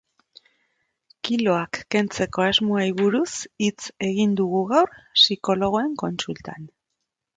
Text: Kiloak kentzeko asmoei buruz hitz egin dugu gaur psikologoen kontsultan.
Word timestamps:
Kiloak 1.27 1.79
kentzeko 1.95 2.41
asmoei 2.47 2.89
buruz 3.01 3.31
hitz 3.67 3.79
egin 4.09 4.33
dugu 4.41 4.63
gaur 4.73 4.91
psikologoen 5.05 5.95
kontsultan. 6.05 6.67